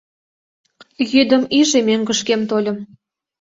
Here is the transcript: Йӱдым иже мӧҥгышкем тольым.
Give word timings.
Йӱдым 1.11 1.43
иже 1.59 1.79
мӧҥгышкем 1.87 2.41
тольым. 2.49 2.77